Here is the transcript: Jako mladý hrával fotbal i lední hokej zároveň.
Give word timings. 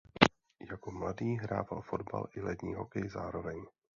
Jako 0.71 0.91
mladý 0.91 1.35
hrával 1.35 1.81
fotbal 1.81 2.27
i 2.31 2.41
lední 2.41 2.73
hokej 2.73 3.09
zároveň. 3.09 3.65